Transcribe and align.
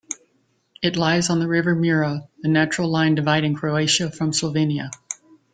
It 0.81 0.95
lies 0.95 1.29
on 1.29 1.37
the 1.37 1.47
river 1.47 1.75
Mura, 1.75 2.27
the 2.41 2.47
natural 2.49 2.89
line 2.89 3.13
dividing 3.13 3.53
Croatia 3.53 4.09
from 4.09 4.31
Slovenia. 4.31 4.89